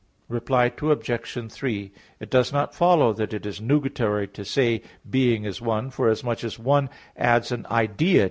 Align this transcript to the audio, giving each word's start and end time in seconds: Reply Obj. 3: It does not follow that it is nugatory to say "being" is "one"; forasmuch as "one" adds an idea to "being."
Reply 0.29 0.71
Obj. 0.81 1.51
3: 1.51 1.91
It 2.19 2.29
does 2.31 2.51
not 2.51 2.73
follow 2.73 3.13
that 3.13 3.35
it 3.35 3.45
is 3.45 3.61
nugatory 3.61 4.27
to 4.29 4.43
say 4.43 4.81
"being" 5.07 5.43
is 5.45 5.61
"one"; 5.61 5.91
forasmuch 5.91 6.43
as 6.43 6.57
"one" 6.57 6.89
adds 7.15 7.51
an 7.51 7.67
idea 7.69 7.87
to 7.87 7.97
"being." 8.13 8.19